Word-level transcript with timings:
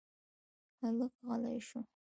هلک 0.81 1.13
غلی 1.25 1.57
شو. 1.67 1.79